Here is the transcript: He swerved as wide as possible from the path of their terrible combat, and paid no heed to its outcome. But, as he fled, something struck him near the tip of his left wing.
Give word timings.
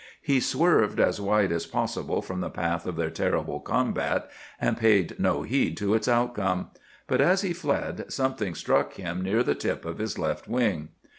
He 0.19 0.39
swerved 0.39 0.99
as 0.99 1.21
wide 1.21 1.51
as 1.51 1.67
possible 1.67 2.23
from 2.23 2.41
the 2.41 2.49
path 2.49 2.87
of 2.87 2.95
their 2.95 3.11
terrible 3.11 3.59
combat, 3.59 4.31
and 4.59 4.75
paid 4.75 5.19
no 5.19 5.43
heed 5.43 5.77
to 5.77 5.93
its 5.93 6.07
outcome. 6.07 6.71
But, 7.05 7.21
as 7.21 7.43
he 7.43 7.53
fled, 7.53 8.11
something 8.11 8.55
struck 8.55 8.95
him 8.95 9.21
near 9.21 9.43
the 9.43 9.53
tip 9.53 9.85
of 9.85 9.99
his 9.99 10.17
left 10.17 10.47
wing. 10.47 10.89